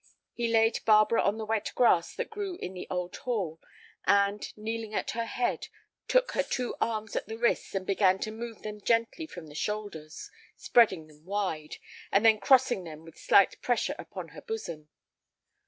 [0.33, 3.61] He laid Barbara on the wet grass that grew in the old hall,
[4.07, 5.67] and, kneeling at her head,
[6.07, 9.53] took her two arms at the wrists and began to move them gently from the
[9.53, 11.75] shoulders, spreading them wide,
[12.11, 14.89] and then crossing them with slight pressure upon her bosom.